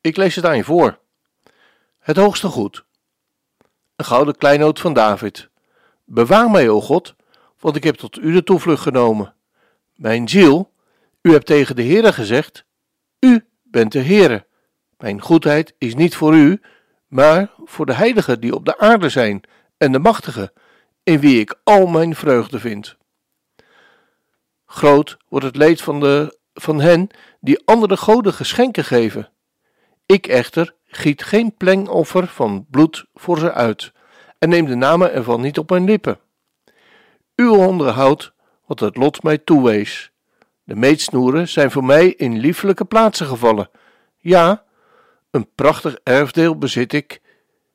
Ik 0.00 0.16
lees 0.16 0.34
het 0.34 0.44
aan 0.44 0.56
je 0.56 0.64
voor. 0.64 0.98
Het 1.98 2.16
hoogste 2.16 2.48
goed. 2.48 2.84
Een 3.96 4.04
gouden 4.04 4.36
kleinoot 4.36 4.80
van 4.80 4.92
David. 4.92 5.48
Bewaar 6.04 6.50
mij, 6.50 6.68
o 6.68 6.80
God, 6.80 7.14
want 7.58 7.76
ik 7.76 7.84
heb 7.84 7.94
tot 7.94 8.18
u 8.18 8.32
de 8.32 8.42
toevlucht 8.42 8.82
genomen. 8.82 9.34
Mijn 9.94 10.28
ziel, 10.28 10.72
u 11.22 11.32
hebt 11.32 11.46
tegen 11.46 11.76
de 11.76 11.82
Heere 11.82 12.12
gezegd, 12.12 12.64
u 13.18 13.46
bent 13.62 13.92
de 13.92 14.02
Heere. 14.02 14.46
Mijn 14.98 15.20
goedheid 15.20 15.74
is 15.78 15.94
niet 15.94 16.14
voor 16.16 16.34
u, 16.34 16.60
maar 17.06 17.50
voor 17.64 17.86
de 17.86 17.94
heiligen 17.94 18.40
die 18.40 18.54
op 18.54 18.64
de 18.64 18.78
aarde 18.78 19.08
zijn 19.08 19.42
en 19.76 19.92
de 19.92 19.98
machtigen, 19.98 20.52
in 21.02 21.20
wie 21.20 21.40
ik 21.40 21.60
al 21.64 21.86
mijn 21.86 22.14
vreugde 22.14 22.58
vind. 22.58 22.96
Groot 24.66 25.16
wordt 25.28 25.46
het 25.46 25.56
leed 25.56 25.82
van, 25.82 26.00
de, 26.00 26.38
van 26.54 26.80
hen 26.80 27.08
die 27.40 27.62
andere 27.64 27.96
goden 27.96 28.32
geschenken 28.32 28.84
geven. 28.84 29.32
Ik 30.10 30.26
echter 30.26 30.74
giet 30.86 31.22
geen 31.22 31.56
plengoffer 31.56 32.26
van 32.26 32.66
bloed 32.70 33.04
voor 33.14 33.38
ze 33.38 33.52
uit 33.52 33.92
en 34.38 34.48
neem 34.48 34.66
de 34.66 34.74
namen 34.74 35.12
ervan 35.12 35.40
niet 35.40 35.58
op 35.58 35.70
mijn 35.70 35.84
lippen. 35.84 36.18
U 37.34 37.48
onderhoudt 37.48 38.32
wat 38.66 38.80
het 38.80 38.96
lot 38.96 39.22
mij 39.22 39.38
toewees. 39.38 40.12
De 40.64 40.74
meetsnoeren 40.74 41.48
zijn 41.48 41.70
voor 41.70 41.84
mij 41.84 42.08
in 42.08 42.38
liefelijke 42.38 42.84
plaatsen 42.84 43.26
gevallen. 43.26 43.70
Ja, 44.16 44.64
een 45.30 45.54
prachtig 45.54 45.98
erfdeel 46.02 46.58
bezit 46.58 46.92
ik 46.92 47.20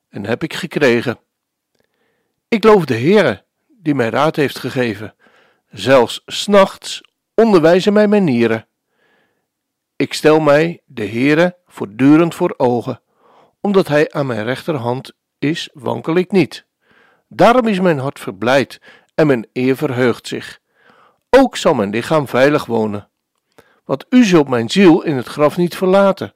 en 0.08 0.26
heb 0.26 0.42
ik 0.42 0.54
gekregen. 0.54 1.18
Ik 2.48 2.64
loof 2.64 2.84
de 2.84 2.98
Heere, 2.98 3.44
die 3.66 3.94
mij 3.94 4.08
raad 4.08 4.36
heeft 4.36 4.58
gegeven. 4.58 5.14
Zelfs 5.70 6.22
s'nachts 6.26 7.02
onderwijzen 7.34 7.92
mij 7.92 8.08
mijn 8.08 8.24
nieren. 8.24 8.66
Ik 9.96 10.12
stel 10.12 10.40
mij 10.40 10.82
de 10.84 11.06
Heere 11.06 11.56
voortdurend 11.76 12.34
voor 12.34 12.54
ogen. 12.56 13.00
Omdat 13.60 13.88
hij 13.88 14.12
aan 14.12 14.26
mijn 14.26 14.44
rechterhand 14.44 15.12
is, 15.38 15.70
wankel 15.72 16.16
ik 16.16 16.30
niet. 16.30 16.66
Daarom 17.28 17.66
is 17.66 17.80
mijn 17.80 17.98
hart 17.98 18.20
verblijd 18.20 18.80
en 19.14 19.26
mijn 19.26 19.46
eer 19.52 19.76
verheugt 19.76 20.26
zich. 20.26 20.60
Ook 21.30 21.56
zal 21.56 21.74
mijn 21.74 21.90
lichaam 21.90 22.28
veilig 22.28 22.64
wonen. 22.64 23.08
Want 23.84 24.06
u 24.08 24.24
zult 24.24 24.48
mijn 24.48 24.70
ziel 24.70 25.02
in 25.02 25.16
het 25.16 25.26
graf 25.26 25.56
niet 25.56 25.76
verlaten. 25.76 26.34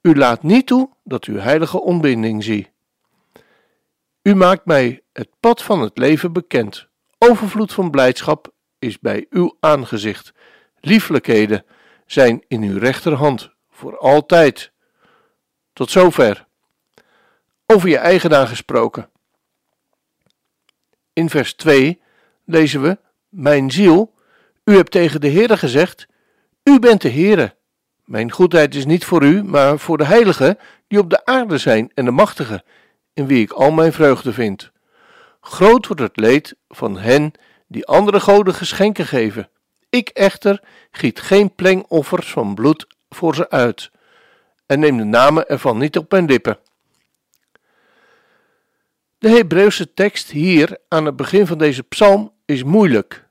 U 0.00 0.16
laat 0.16 0.42
niet 0.42 0.66
toe 0.66 0.90
dat 1.04 1.24
uw 1.24 1.38
heilige 1.38 1.80
ontbinding 1.80 2.44
zie. 2.44 2.72
U 4.22 4.34
maakt 4.34 4.66
mij 4.66 5.02
het 5.12 5.28
pad 5.40 5.62
van 5.62 5.80
het 5.80 5.98
leven 5.98 6.32
bekend. 6.32 6.88
Overvloed 7.18 7.72
van 7.72 7.90
blijdschap 7.90 8.52
is 8.78 8.98
bij 8.98 9.26
uw 9.30 9.56
aangezicht. 9.60 10.32
Lieflijkheden 10.80 11.64
zijn 12.06 12.44
in 12.48 12.62
uw 12.62 12.78
rechterhand 12.78 13.53
voor 13.74 13.98
altijd. 13.98 14.72
Tot 15.72 15.90
zover. 15.90 16.46
Over 17.66 17.88
je 17.88 17.98
eigenaar 17.98 18.46
gesproken. 18.46 19.10
In 21.12 21.30
vers 21.30 21.54
2 21.54 22.00
lezen 22.44 22.82
we: 22.82 22.98
Mijn 23.28 23.70
ziel, 23.70 24.14
u 24.64 24.76
hebt 24.76 24.90
tegen 24.90 25.20
de 25.20 25.30
Heere 25.30 25.56
gezegd: 25.56 26.06
U 26.62 26.78
bent 26.78 27.02
de 27.02 27.10
Heere. 27.10 27.56
Mijn 28.04 28.30
goedheid 28.30 28.74
is 28.74 28.84
niet 28.84 29.04
voor 29.04 29.22
u, 29.22 29.44
maar 29.44 29.78
voor 29.78 29.98
de 29.98 30.04
heiligen 30.04 30.58
die 30.88 30.98
op 30.98 31.10
de 31.10 31.24
aarde 31.24 31.58
zijn 31.58 31.90
en 31.94 32.04
de 32.04 32.10
machtigen, 32.10 32.64
in 33.12 33.26
wie 33.26 33.42
ik 33.42 33.52
al 33.52 33.70
mijn 33.70 33.92
vreugde 33.92 34.32
vind. 34.32 34.72
Groot 35.40 35.86
wordt 35.86 36.02
het 36.02 36.16
leed 36.16 36.56
van 36.68 36.98
hen 36.98 37.32
die 37.66 37.86
andere 37.86 38.20
goden 38.20 38.54
geschenken 38.54 39.06
geven. 39.06 39.48
Ik 39.90 40.08
echter 40.08 40.62
giet 40.90 41.20
geen 41.20 41.54
plengoffers 41.54 42.32
van 42.32 42.54
bloed 42.54 42.86
voor 43.14 43.34
ze 43.34 43.50
uit 43.50 43.90
en 44.66 44.80
neem 44.80 44.96
de 44.96 45.04
namen 45.04 45.48
ervan 45.48 45.78
niet 45.78 45.98
op 45.98 46.10
mijn 46.10 46.24
lippen. 46.24 46.58
De 49.18 49.28
Hebreeuwse 49.28 49.94
tekst 49.94 50.30
hier 50.30 50.78
aan 50.88 51.04
het 51.04 51.16
begin 51.16 51.46
van 51.46 51.58
deze 51.58 51.82
psalm 51.82 52.32
is 52.44 52.62
moeilijk. 52.62 53.26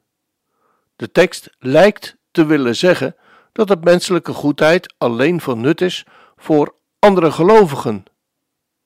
De 0.96 1.12
tekst 1.12 1.50
lijkt 1.60 2.16
te 2.32 2.46
willen 2.46 2.76
zeggen 2.76 3.16
dat 3.52 3.70
het 3.70 3.84
menselijke 3.84 4.34
goedheid 4.34 4.94
alleen 4.98 5.42
van 5.42 5.62
nut 5.62 5.82
is 5.82 6.06
voor 6.36 6.76
andere 7.00 7.32
gelovigen 7.32 8.04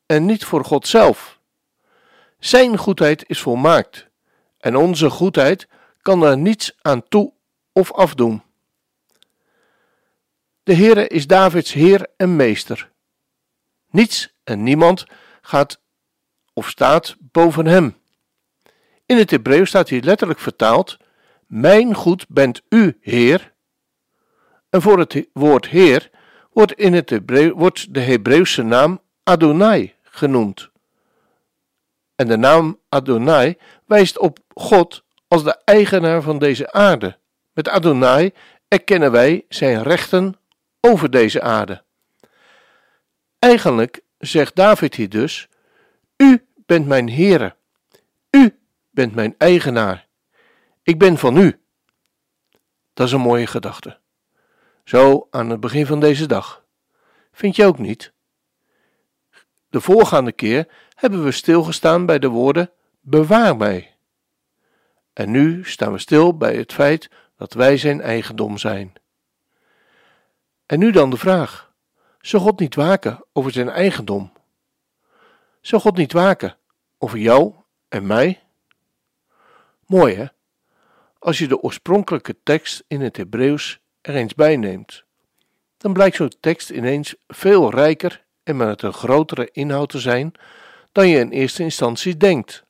en 0.05 0.25
niet 0.25 0.45
voor 0.45 0.65
God 0.65 0.87
zelf. 0.87 1.39
Zijn 2.39 2.77
goedheid 2.77 3.23
is 3.29 3.41
volmaakt 3.41 4.07
en 4.59 4.75
onze 4.75 5.09
goedheid 5.09 5.67
kan 6.01 6.23
er 6.23 6.37
niets 6.37 6.77
aan 6.81 7.07
toe 7.07 7.33
of 7.71 7.93
afdoen. 7.93 8.43
De 10.67 10.75
Heere 10.75 11.07
is 11.07 11.27
Davids 11.27 11.73
Heer 11.73 12.07
en 12.17 12.35
Meester. 12.35 12.89
Niets 13.89 14.33
en 14.43 14.63
niemand 14.63 15.05
gaat 15.41 15.79
of 16.53 16.69
staat 16.69 17.15
boven 17.19 17.65
hem. 17.65 17.97
In 19.05 19.17
het 19.17 19.31
Hebreeuws 19.31 19.69
staat 19.69 19.89
hier 19.89 20.01
letterlijk 20.01 20.39
vertaald: 20.39 20.97
Mijn 21.45 21.93
goed 21.93 22.25
bent 22.27 22.61
u, 22.69 22.97
Heer. 23.01 23.53
En 24.69 24.81
voor 24.81 24.99
het 24.99 25.27
woord 25.33 25.67
Heer 25.67 26.09
wordt, 26.51 26.73
in 26.73 26.93
het 26.93 27.09
Hebreeuws, 27.09 27.53
wordt 27.55 27.93
de 27.93 28.01
Hebreeuwse 28.01 28.63
naam 28.63 29.01
Adonai 29.23 29.93
genoemd. 30.03 30.69
En 32.15 32.27
de 32.27 32.37
naam 32.37 32.79
Adonai 32.89 33.57
wijst 33.85 34.19
op 34.19 34.39
God 34.53 35.03
als 35.27 35.43
de 35.43 35.57
eigenaar 35.63 36.21
van 36.21 36.39
deze 36.39 36.71
aarde. 36.71 37.17
Met 37.53 37.69
Adonai 37.69 38.31
erkennen 38.67 39.11
wij 39.11 39.45
zijn 39.49 39.83
rechten 39.83 40.35
over 40.87 41.09
deze 41.09 41.41
aarde. 41.41 41.83
Eigenlijk 43.39 44.01
zegt 44.17 44.55
David 44.55 44.95
hier 44.95 45.09
dus: 45.09 45.47
U 46.17 46.45
bent 46.55 46.87
mijn 46.87 47.09
Heere, 47.09 47.55
U 48.29 48.59
bent 48.89 49.15
mijn 49.15 49.35
eigenaar, 49.37 50.07
ik 50.83 50.99
ben 50.99 51.17
van 51.17 51.37
U. 51.37 51.59
Dat 52.93 53.07
is 53.07 53.13
een 53.13 53.21
mooie 53.21 53.47
gedachte. 53.47 53.99
Zo 54.83 55.27
aan 55.31 55.49
het 55.49 55.59
begin 55.59 55.85
van 55.85 55.99
deze 55.99 56.25
dag. 56.25 56.65
Vind 57.31 57.55
je 57.55 57.65
ook 57.65 57.79
niet? 57.79 58.13
De 59.69 59.81
voorgaande 59.81 60.31
keer 60.31 60.67
hebben 60.93 61.23
we 61.23 61.31
stilgestaan 61.31 62.05
bij 62.05 62.19
de 62.19 62.27
woorden: 62.27 62.71
Bewaar 62.99 63.57
mij. 63.57 63.95
En 65.13 65.31
nu 65.31 65.63
staan 65.63 65.91
we 65.91 65.97
stil 65.97 66.37
bij 66.37 66.55
het 66.55 66.73
feit 66.73 67.09
dat 67.37 67.53
wij 67.53 67.77
zijn 67.77 68.01
eigendom 68.01 68.57
zijn. 68.57 68.93
En 70.67 70.79
nu 70.79 70.91
dan 70.91 71.09
de 71.09 71.17
vraag: 71.17 71.71
zou 72.21 72.43
God 72.43 72.59
niet 72.59 72.75
waken 72.75 73.25
over 73.33 73.51
zijn 73.51 73.69
eigendom? 73.69 74.31
Zou 75.61 75.81
God 75.81 75.97
niet 75.97 76.13
waken 76.13 76.57
over 76.97 77.17
jou 77.17 77.53
en 77.89 78.07
mij? 78.07 78.43
Mooi 79.85 80.15
hè? 80.15 80.25
Als 81.19 81.37
je 81.37 81.47
de 81.47 81.61
oorspronkelijke 81.61 82.35
tekst 82.43 82.83
in 82.87 83.01
het 83.01 83.17
Hebreeuws 83.17 83.79
er 84.01 84.15
eens 84.15 84.35
bij 84.35 84.57
neemt, 84.57 85.03
dan 85.77 85.93
blijkt 85.93 86.15
zo'n 86.15 86.33
tekst 86.39 86.69
ineens 86.69 87.15
veel 87.27 87.71
rijker 87.71 88.25
en 88.43 88.57
met 88.57 88.81
een 88.81 88.93
grotere 88.93 89.49
inhoud 89.51 89.89
te 89.89 89.99
zijn 89.99 90.31
dan 90.91 91.07
je 91.07 91.19
in 91.19 91.29
eerste 91.29 91.63
instantie 91.63 92.17
denkt. 92.17 92.63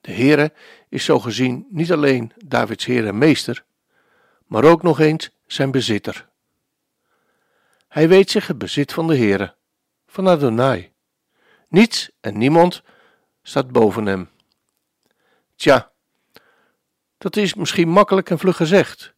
De 0.00 0.12
Heere 0.12 0.52
is 0.88 1.04
zo 1.04 1.18
gezien 1.18 1.66
niet 1.70 1.92
alleen 1.92 2.32
Davids 2.44 2.84
Heer 2.84 3.06
en 3.06 3.18
Meester, 3.18 3.64
maar 4.46 4.64
ook 4.64 4.82
nog 4.82 5.00
eens 5.00 5.30
zijn 5.52 5.70
bezitter. 5.70 6.28
Hij 7.88 8.08
weet 8.08 8.30
zich 8.30 8.46
het 8.46 8.58
bezit 8.58 8.92
van 8.92 9.06
de 9.06 9.16
Heere, 9.16 9.54
van 10.06 10.28
Adonai. 10.28 10.92
Niets 11.68 12.10
en 12.20 12.38
niemand 12.38 12.82
staat 13.42 13.70
boven 13.70 14.06
hem. 14.06 14.30
Tja, 15.56 15.92
dat 17.18 17.36
is 17.36 17.54
misschien 17.54 17.88
makkelijk 17.88 18.30
en 18.30 18.38
vlug 18.38 18.56
gezegd, 18.56 19.14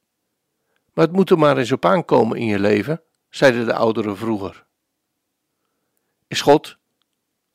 maar 0.92 1.04
het 1.04 1.14
moet 1.14 1.30
er 1.30 1.38
maar 1.38 1.58
eens 1.58 1.72
op 1.72 1.84
aankomen 1.84 2.38
in 2.38 2.46
je 2.46 2.58
leven, 2.58 3.02
zeiden 3.28 3.66
de 3.66 3.74
ouderen 3.74 4.16
vroeger. 4.16 4.66
Is 6.26 6.40
God, 6.40 6.76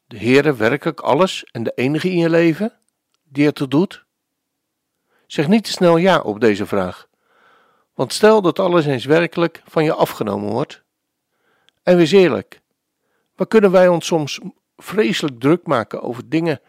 de 0.07 0.17
Heere, 0.17 0.55
werkelijk 0.55 0.99
alles 0.99 1.43
en 1.43 1.63
de 1.63 1.71
enige 1.75 2.09
in 2.09 2.17
je 2.17 2.29
leven 2.29 2.79
die 3.23 3.45
het 3.45 3.59
er 3.59 3.69
doet? 3.69 4.05
Zeg 5.27 5.47
niet 5.47 5.63
te 5.63 5.71
snel 5.71 5.97
ja 5.97 6.19
op 6.19 6.39
deze 6.39 6.65
vraag. 6.65 7.08
Want 7.99 8.13
stel 8.13 8.41
dat 8.41 8.59
alles 8.59 8.85
eens 8.85 9.05
werkelijk 9.05 9.61
van 9.65 9.83
je 9.83 9.93
afgenomen 9.93 10.49
wordt, 10.49 10.83
En 11.83 11.97
wees 11.97 12.11
eerlijk, 12.11 12.61
waar 13.35 13.47
kunnen 13.47 13.71
wij 13.71 13.87
ons 13.87 14.05
soms 14.05 14.39
vreselijk 14.77 15.39
druk 15.39 15.67
maken 15.67 16.01
over 16.01 16.29
dingen 16.29 16.61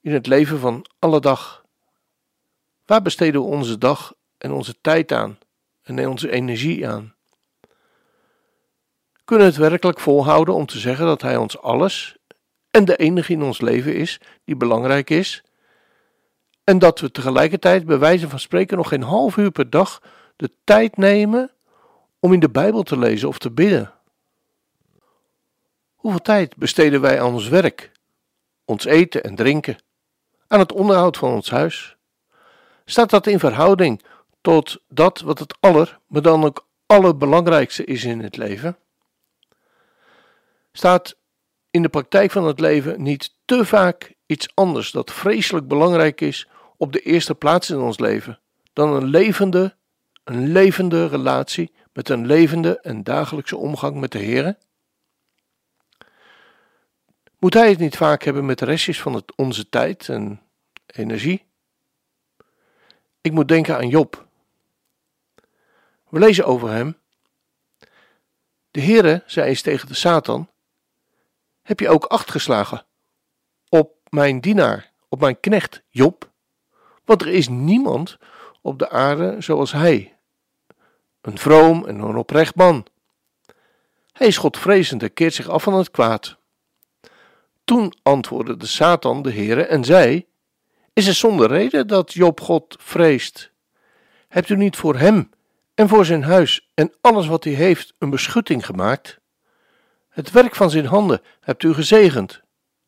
in 0.00 0.12
het 0.12 0.26
leven 0.26 0.58
van 0.58 0.86
alle 0.98 1.20
dag? 1.20 1.64
Waar 2.86 3.02
besteden 3.02 3.40
we 3.40 3.46
onze 3.46 3.78
dag 3.78 4.14
en 4.38 4.52
onze 4.52 4.74
tijd 4.80 5.12
aan 5.12 5.38
en 5.82 6.08
onze 6.08 6.30
energie 6.30 6.88
aan? 6.88 7.14
Kunnen 9.24 9.46
we 9.46 9.52
het 9.52 9.70
werkelijk 9.70 10.00
volhouden 10.00 10.54
om 10.54 10.66
te 10.66 10.78
zeggen 10.78 11.06
dat 11.06 11.22
Hij 11.22 11.36
ons 11.36 11.58
alles 11.58 12.16
en 12.70 12.84
de 12.84 12.96
enige 12.96 13.32
in 13.32 13.42
ons 13.42 13.60
leven 13.60 13.94
is 13.94 14.20
die 14.44 14.56
belangrijk 14.56 15.10
is? 15.10 15.42
En 16.64 16.78
dat 16.78 17.00
we 17.00 17.10
tegelijkertijd 17.10 17.86
bij 17.86 17.98
wijze 17.98 18.28
van 18.28 18.40
spreken 18.40 18.76
nog 18.76 18.88
geen 18.88 19.02
half 19.02 19.36
uur 19.36 19.50
per 19.50 19.70
dag 19.70 20.00
de 20.36 20.50
tijd 20.64 20.96
nemen 20.96 21.50
om 22.18 22.32
in 22.32 22.40
de 22.40 22.48
Bijbel 22.48 22.82
te 22.82 22.98
lezen 22.98 23.28
of 23.28 23.38
te 23.38 23.50
bidden? 23.50 23.92
Hoeveel 25.94 26.22
tijd 26.22 26.56
besteden 26.56 27.00
wij 27.00 27.20
aan 27.20 27.32
ons 27.32 27.48
werk, 27.48 27.92
ons 28.64 28.84
eten 28.84 29.22
en 29.22 29.34
drinken, 29.34 29.78
aan 30.48 30.58
het 30.58 30.72
onderhoud 30.72 31.16
van 31.16 31.32
ons 31.32 31.50
huis? 31.50 31.96
Staat 32.84 33.10
dat 33.10 33.26
in 33.26 33.38
verhouding 33.38 34.02
tot 34.40 34.80
dat 34.88 35.20
wat 35.20 35.38
het 35.38 35.56
aller, 35.60 35.98
maar 36.06 36.22
dan 36.22 36.44
ook 36.44 36.66
allerbelangrijkste 36.86 37.84
is 37.84 38.04
in 38.04 38.20
het 38.20 38.36
leven? 38.36 38.76
Staat 40.72 41.16
in 41.70 41.82
de 41.82 41.88
praktijk 41.88 42.30
van 42.30 42.46
het 42.46 42.60
leven 42.60 43.02
niet 43.02 43.34
te 43.44 43.64
vaak 43.64 44.14
iets 44.26 44.48
anders 44.54 44.90
dat 44.90 45.12
vreselijk 45.12 45.68
belangrijk 45.68 46.20
is 46.20 46.48
op 46.76 46.92
de 46.92 47.00
eerste 47.00 47.34
plaats 47.34 47.70
in 47.70 47.78
ons 47.78 47.98
leven 47.98 48.40
dan 48.72 48.92
een 48.92 49.06
levende, 49.06 49.76
een 50.26 50.52
levende 50.52 51.06
relatie 51.06 51.72
met 51.92 52.08
een 52.08 52.26
levende 52.26 52.80
en 52.80 53.02
dagelijkse 53.02 53.56
omgang 53.56 53.96
met 54.00 54.12
de 54.12 54.18
Heer? 54.18 54.56
Moet 57.38 57.54
hij 57.54 57.68
het 57.68 57.78
niet 57.78 57.96
vaak 57.96 58.22
hebben 58.22 58.46
met 58.46 58.58
de 58.58 58.64
restjes 58.64 59.00
van 59.00 59.14
het, 59.14 59.36
onze 59.36 59.68
tijd 59.68 60.08
en 60.08 60.40
energie? 60.86 61.44
Ik 63.20 63.32
moet 63.32 63.48
denken 63.48 63.76
aan 63.76 63.88
Job. 63.88 64.26
We 66.08 66.18
lezen 66.18 66.44
over 66.44 66.70
hem. 66.70 66.96
De 68.70 68.80
Heere 68.80 69.22
zei 69.26 69.48
eens 69.48 69.62
tegen 69.62 69.88
de 69.88 69.94
Satan: 69.94 70.50
Heb 71.62 71.80
je 71.80 71.88
ook 71.88 72.04
acht 72.04 72.30
geslagen 72.30 72.86
op 73.68 73.96
mijn 74.08 74.40
dienaar, 74.40 74.92
op 75.08 75.20
mijn 75.20 75.40
knecht 75.40 75.82
Job? 75.88 76.30
Want 77.04 77.22
er 77.22 77.28
is 77.28 77.48
niemand 77.48 78.18
op 78.62 78.78
de 78.78 78.90
aarde 78.90 79.40
zoals 79.40 79.72
hij, 79.72 80.15
een 81.26 81.38
vroom 81.38 81.86
en 81.86 81.98
een 81.98 82.16
oprecht 82.16 82.54
man. 82.54 82.86
Hij 84.12 84.26
is 84.26 84.36
godvrezend 84.36 85.02
en 85.02 85.12
keert 85.12 85.34
zich 85.34 85.48
af 85.48 85.62
van 85.62 85.74
het 85.74 85.90
kwaad. 85.90 86.36
Toen 87.64 87.94
antwoordde 88.02 88.56
de 88.56 88.66
Satan 88.66 89.22
de 89.22 89.32
Heere 89.32 89.66
en 89.66 89.84
zei: 89.84 90.26
Is 90.92 91.06
het 91.06 91.16
zonder 91.16 91.48
reden 91.48 91.86
dat 91.86 92.12
Job 92.12 92.40
God 92.40 92.76
vreest? 92.80 93.52
Hebt 94.28 94.48
u 94.48 94.56
niet 94.56 94.76
voor 94.76 94.96
hem 94.96 95.30
en 95.74 95.88
voor 95.88 96.04
zijn 96.04 96.22
huis 96.22 96.70
en 96.74 96.92
alles 97.00 97.26
wat 97.26 97.44
hij 97.44 97.52
heeft 97.52 97.94
een 97.98 98.10
beschutting 98.10 98.66
gemaakt? 98.66 99.18
Het 100.08 100.30
werk 100.30 100.54
van 100.54 100.70
zijn 100.70 100.86
handen 100.86 101.20
hebt 101.40 101.62
u 101.62 101.74
gezegend, 101.74 102.42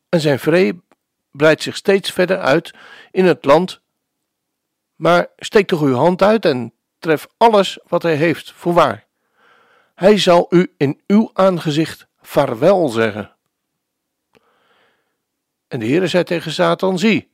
en 0.08 0.20
zijn 0.20 0.38
vree 0.38 0.81
breidt 1.31 1.62
zich 1.62 1.76
steeds 1.76 2.11
verder 2.11 2.38
uit 2.38 2.75
in 3.11 3.25
het 3.25 3.44
land. 3.44 3.81
Maar 4.94 5.26
steek 5.37 5.67
toch 5.67 5.82
uw 5.82 5.94
hand 5.94 6.23
uit 6.23 6.44
en 6.44 6.73
tref 6.99 7.27
alles 7.37 7.79
wat 7.87 8.03
hij 8.03 8.15
heeft, 8.15 8.53
voorwaar. 8.53 9.06
Hij 9.95 10.19
zal 10.19 10.47
u 10.50 10.75
in 10.77 11.00
uw 11.06 11.31
aangezicht 11.33 12.06
vaarwel 12.21 12.89
zeggen. 12.89 13.37
En 15.69 15.79
de 15.79 15.87
Heere 15.87 16.06
zei 16.06 16.25
tegen 16.25 16.53
Satan: 16.53 16.99
Zie, 16.99 17.31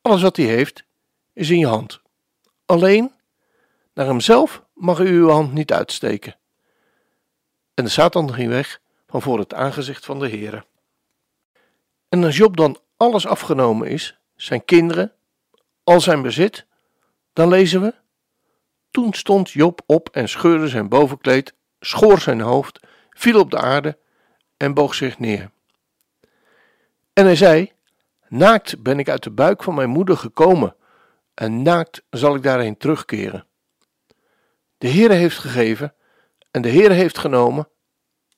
alles 0.00 0.22
wat 0.22 0.36
hij 0.36 0.46
heeft 0.46 0.84
is 1.32 1.50
in 1.50 1.58
je 1.58 1.66
hand. 1.66 2.00
Alleen 2.66 3.12
naar 3.94 4.06
hemzelf 4.06 4.62
mag 4.74 4.98
u 4.98 5.08
uw 5.08 5.28
hand 5.28 5.52
niet 5.52 5.72
uitsteken. 5.72 6.36
En 7.74 7.84
de 7.84 7.90
Satan 7.90 8.34
ging 8.34 8.48
weg 8.48 8.80
van 9.06 9.22
voor 9.22 9.38
het 9.38 9.54
aangezicht 9.54 10.04
van 10.04 10.18
de 10.18 10.28
Heere. 10.28 10.64
En 12.08 12.24
als 12.24 12.36
Job 12.36 12.56
dan 12.56 12.78
alles 12.96 13.26
afgenomen 13.26 13.88
is, 13.88 14.18
zijn 14.36 14.64
kinderen, 14.64 15.12
al 15.84 16.00
zijn 16.00 16.22
bezit, 16.22 16.66
dan 17.32 17.48
lezen 17.48 17.80
we: 17.80 17.94
Toen 18.96 19.14
stond 19.14 19.50
Job 19.50 19.80
op 19.86 20.08
en 20.12 20.28
scheurde 20.28 20.68
zijn 20.68 20.88
bovenkleed, 20.88 21.54
schoor 21.80 22.20
zijn 22.20 22.40
hoofd, 22.40 22.80
viel 23.10 23.40
op 23.40 23.50
de 23.50 23.58
aarde 23.58 23.98
en 24.56 24.74
boog 24.74 24.94
zich 24.94 25.18
neer. 25.18 25.50
En 27.12 27.24
hij 27.24 27.36
zei: 27.36 27.72
Naakt 28.28 28.82
ben 28.82 28.98
ik 28.98 29.08
uit 29.08 29.22
de 29.22 29.30
buik 29.30 29.62
van 29.62 29.74
mijn 29.74 29.88
moeder 29.88 30.16
gekomen, 30.16 30.76
en 31.34 31.62
naakt 31.62 32.02
zal 32.10 32.34
ik 32.34 32.42
daarheen 32.42 32.76
terugkeren. 32.76 33.46
De 34.78 34.88
Heere 34.88 35.14
heeft 35.14 35.38
gegeven, 35.38 35.94
en 36.50 36.62
de 36.62 36.70
Heere 36.70 36.94
heeft 36.94 37.18
genomen, 37.18 37.68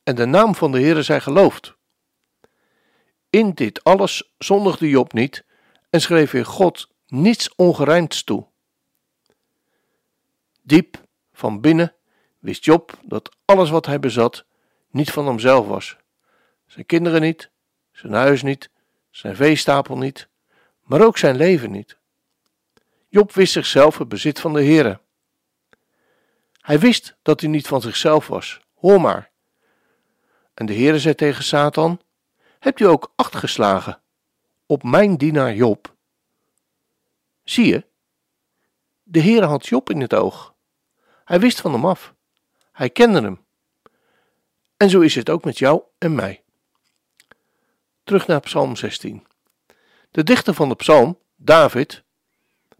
en 0.03 0.15
de 0.15 0.27
naam 0.27 0.55
van 0.55 0.73
de 0.73 0.81
Heere 0.81 1.03
zij 1.03 1.21
geloofd. 1.21 1.77
In 3.31 3.53
dit 3.55 3.85
alles 3.85 4.33
zondigde 4.39 4.89
Job 4.89 5.13
niet 5.13 5.45
en 5.91 6.01
schreef 6.01 6.31
weer 6.31 6.47
God 6.47 6.89
niets 7.07 7.55
ongerijmds 7.55 8.25
toe. 8.25 8.47
Diep 10.69 11.03
van 11.33 11.61
binnen 11.61 11.95
wist 12.39 12.65
Job 12.65 12.99
dat 13.03 13.37
alles 13.45 13.71
wat 13.71 13.87
hij 13.87 13.99
bezat 13.99 14.45
niet 14.91 15.11
van 15.11 15.27
hemzelf 15.27 15.67
was. 15.67 15.97
Zijn 16.67 16.87
kinderen 16.87 17.21
niet, 17.21 17.51
zijn 17.93 18.13
huis 18.13 18.43
niet, 18.43 18.71
zijn 19.11 19.37
veestapel 19.37 19.97
niet, 19.97 20.29
maar 20.83 21.01
ook 21.01 21.19
zijn 21.19 21.37
leven 21.37 21.71
niet. 21.71 21.99
Job 23.09 23.33
wist 23.33 23.53
zichzelf 23.53 23.99
het 23.99 24.09
bezit 24.09 24.41
van 24.41 24.53
de 24.53 24.65
Heere. 24.65 25.01
Hij 26.61 26.79
wist 26.79 27.17
dat 27.23 27.41
hij 27.41 27.51
niet 27.51 27.67
van 27.67 27.81
zichzelf 27.81 28.27
was. 28.27 28.61
Hoor 28.75 29.01
maar. 29.01 29.31
En 30.55 30.67
de 30.67 30.75
Heere 30.75 30.99
zei 30.99 31.15
tegen 31.15 31.45
Satan: 31.45 32.01
Hebt 32.59 32.81
u 32.81 32.85
ook 32.85 33.13
acht 33.17 33.37
geslagen 33.37 34.01
op 34.67 34.83
mijn 34.83 35.17
dienaar 35.17 35.55
Job? 35.55 35.95
Zie 37.45 37.67
je, 37.67 37.87
de 39.03 39.23
Heere 39.23 39.47
had 39.47 39.67
Job 39.67 39.91
in 39.91 40.01
het 40.01 40.15
oog. 40.15 40.57
Hij 41.29 41.41
wist 41.41 41.61
van 41.61 41.73
hem 41.73 41.87
af. 41.87 42.15
Hij 42.73 42.91
kende 42.91 43.21
hem. 43.21 43.45
En 44.77 44.91
zo 44.91 45.01
is 45.01 45.15
het 45.15 45.31
ook 45.31 45.45
met 45.45 45.59
jou 45.59 45.83
en 45.99 46.15
mij. 46.15 46.43
Terug 48.05 48.27
naar 48.27 48.41
Psalm 48.41 48.77
16. 48.77 49.27
De 50.11 50.23
dichter 50.23 50.55
van 50.55 50.69
de 50.69 50.75
psalm, 50.75 51.19
David, 51.37 52.03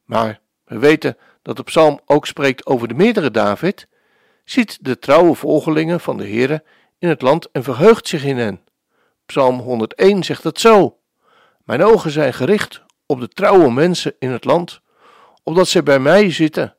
maar 0.05 0.41
we 0.65 0.79
weten 0.79 1.17
dat 1.43 1.57
de 1.57 1.63
psalm 1.63 2.01
ook 2.05 2.27
spreekt 2.27 2.67
over 2.67 2.89
de 2.89 2.95
meerdere 2.95 3.31
David, 3.31 3.89
ziet 4.45 4.79
de 4.85 4.99
trouwe 4.99 5.35
volgelingen 5.35 6.01
van 6.01 6.17
de 6.17 6.29
Heere 6.29 6.65
in 6.99 7.09
het 7.09 7.23
land 7.23 7.51
en 7.51 7.63
verheugt 7.63 8.09
zich 8.09 8.25
in 8.25 8.37
hen. 8.37 8.65
Psalm 9.27 9.59
101 9.59 10.25
zegt 10.25 10.45
het 10.45 10.61
zo: 10.61 10.99
Mijn 11.65 11.83
ogen 11.83 12.11
zijn 12.11 12.35
gericht 12.35 12.83
op 13.07 13.21
de 13.21 13.29
trouwe 13.29 13.73
mensen 13.73 14.15
in 14.19 14.31
het 14.31 14.45
land, 14.45 14.81
opdat 15.43 15.69
zij 15.69 15.83
bij 15.83 15.99
mij 15.99 16.31
zitten. 16.31 16.77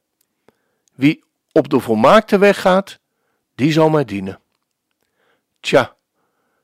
Wie 0.95 1.27
op 1.51 1.70
de 1.70 1.79
volmaakte 1.79 2.38
weg 2.38 2.62
gaat, 2.62 3.00
die 3.56 3.72
zal 3.72 3.89
mij 3.89 4.06
dienen. 4.06 4.39
Tja, 5.60 5.96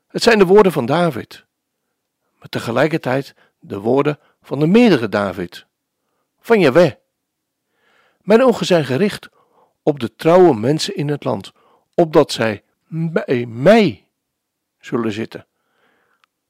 het 0.06 0.22
zijn 0.22 0.38
de 0.38 0.46
woorden 0.46 0.72
van 0.72 0.86
David 0.86 1.46
maar 2.38 2.62
tegelijkertijd 2.62 3.34
de 3.58 3.78
woorden 3.78 4.18
van 4.42 4.58
de 4.58 4.66
meerdere 4.66 5.08
David, 5.08 5.66
van 6.40 6.60
Jahweh. 6.60 6.92
Mijn 8.22 8.42
ogen 8.42 8.66
zijn 8.66 8.84
gericht 8.84 9.28
op 9.82 10.00
de 10.00 10.14
trouwe 10.14 10.54
mensen 10.54 10.96
in 10.96 11.08
het 11.08 11.24
land, 11.24 11.52
opdat 11.94 12.32
zij 12.32 12.64
bij 12.88 13.46
mij 13.46 14.06
zullen 14.80 15.12
zitten. 15.12 15.46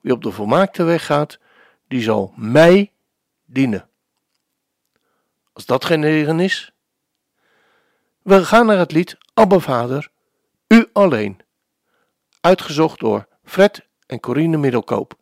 Wie 0.01 0.13
op 0.13 0.23
de 0.23 0.31
volmaakte 0.31 0.83
weg 0.83 1.07
gaat, 1.07 1.39
die 1.89 2.03
zal 2.03 2.33
mij 2.37 2.93
dienen. 3.45 3.89
Als 5.53 5.67
dat 5.67 5.85
geen 5.85 6.03
regen 6.03 6.41
is. 6.41 6.73
We 8.27 8.45
gaan 8.45 8.67
naar 8.67 8.79
het 8.79 8.93
lied 8.93 9.19
Abba 9.35 9.59
Vader, 9.59 10.11
U 10.69 10.89
alleen. 10.93 11.41
Uitgezocht 12.41 13.01
door 13.01 13.29
Fred 13.45 13.89
en 14.07 14.21
Corine 14.21 14.57
Middelkoop 14.57 15.19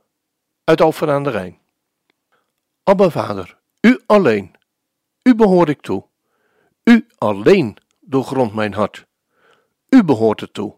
uit 0.65 0.81
Alphen 0.81 1.11
aan 1.11 1.23
de 1.23 1.31
Rijn. 1.31 1.59
Abba 2.85 3.11
Vader, 3.11 3.59
u 3.81 4.01
alleen, 4.07 4.55
u 5.23 5.35
behoor 5.35 5.69
ik 5.69 5.81
toe. 5.81 6.07
U 6.85 7.07
alleen 7.19 7.77
doorgrond 8.01 8.55
mijn 8.55 8.75
hart. 8.75 9.07
U 9.89 10.05
behoort 10.05 10.41
ertoe. 10.41 10.75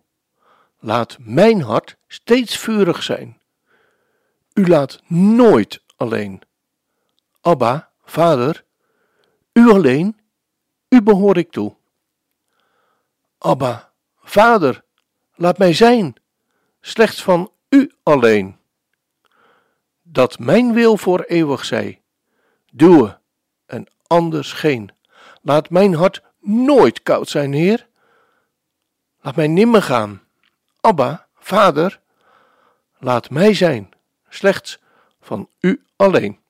Laat 0.79 1.17
mijn 1.21 1.63
hart 1.63 1.97
steeds 2.07 2.57
vurig 2.59 3.03
zijn. 3.03 3.41
U 4.55 4.69
laat 4.69 5.01
nooit 5.09 5.83
alleen. 5.97 6.43
Abba, 7.41 7.93
Vader, 8.05 8.65
u 9.53 9.71
alleen, 9.71 10.21
u 10.89 11.03
behoor 11.03 11.37
ik 11.37 11.51
toe. 11.51 11.77
Abba, 13.47 13.93
Vader, 14.23 14.85
laat 15.35 15.59
mij 15.59 15.73
zijn, 15.73 16.15
slechts 16.81 17.23
van 17.23 17.53
U 17.69 17.93
alleen. 18.03 18.57
Dat 20.03 20.39
mijn 20.39 20.73
wil 20.73 20.97
voor 20.97 21.21
eeuwig 21.21 21.65
zij, 21.65 22.03
doe 22.73 23.19
en 23.67 23.87
anders 24.07 24.53
geen. 24.53 24.91
Laat 25.43 25.71
mijn 25.71 25.95
hart 25.95 26.23
nooit 26.41 27.03
koud 27.03 27.29
zijn, 27.29 27.53
Heer. 27.53 27.89
Laat 29.21 29.37
mij 29.37 29.49
nimmer 29.49 29.83
gaan. 29.83 30.23
Abba, 30.81 31.27
Vader, 31.35 32.01
laat 32.99 33.31
mij 33.31 33.55
zijn, 33.55 33.89
slechts 34.29 34.79
van 35.21 35.49
U 35.61 35.85
alleen. 35.97 36.41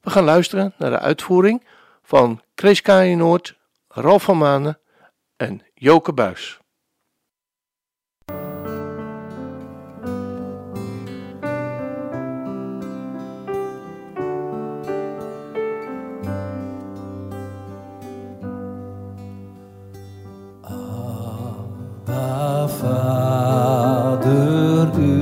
We 0.00 0.10
gaan 0.10 0.24
luisteren 0.24 0.74
naar 0.78 0.90
de 0.90 0.98
uitvoering 0.98 1.66
van 2.02 2.42
Chris 2.54 2.82
Noord, 2.82 3.58
Ralf 3.88 4.22
van 4.22 4.38
Manen 4.38 4.78
en 5.36 5.62
Joke 5.82 6.12
Buis. 6.12 6.60
Ik 24.94 25.21